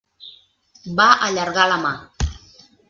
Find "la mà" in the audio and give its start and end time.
1.73-1.95